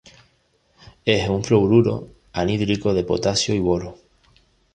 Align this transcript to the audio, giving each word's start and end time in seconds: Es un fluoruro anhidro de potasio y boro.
Es 1.05 1.29
un 1.29 1.43
fluoruro 1.43 2.07
anhidro 2.33 2.95
de 2.95 3.03
potasio 3.03 3.53
y 3.53 3.59
boro. 3.59 3.97